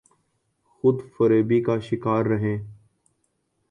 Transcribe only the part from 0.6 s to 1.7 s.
خود فریبی